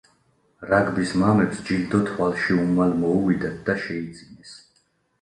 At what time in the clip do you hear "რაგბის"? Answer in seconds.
0.71-1.11